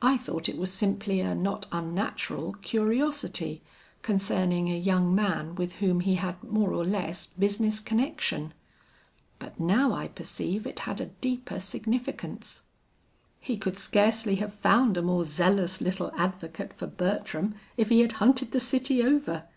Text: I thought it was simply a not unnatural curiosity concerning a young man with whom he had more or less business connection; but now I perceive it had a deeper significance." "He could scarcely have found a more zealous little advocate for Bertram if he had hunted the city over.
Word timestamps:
I 0.00 0.16
thought 0.16 0.48
it 0.48 0.56
was 0.56 0.72
simply 0.72 1.20
a 1.20 1.34
not 1.34 1.66
unnatural 1.70 2.54
curiosity 2.62 3.60
concerning 4.00 4.68
a 4.70 4.78
young 4.78 5.14
man 5.14 5.56
with 5.56 5.72
whom 5.74 6.00
he 6.00 6.14
had 6.14 6.42
more 6.42 6.72
or 6.72 6.86
less 6.86 7.26
business 7.26 7.78
connection; 7.78 8.54
but 9.38 9.60
now 9.60 9.92
I 9.92 10.08
perceive 10.08 10.66
it 10.66 10.78
had 10.88 11.02
a 11.02 11.10
deeper 11.20 11.60
significance." 11.60 12.62
"He 13.40 13.58
could 13.58 13.76
scarcely 13.78 14.36
have 14.36 14.54
found 14.54 14.96
a 14.96 15.02
more 15.02 15.26
zealous 15.26 15.82
little 15.82 16.12
advocate 16.16 16.72
for 16.72 16.86
Bertram 16.86 17.54
if 17.76 17.90
he 17.90 18.00
had 18.00 18.12
hunted 18.12 18.52
the 18.52 18.60
city 18.60 19.02
over. 19.04 19.48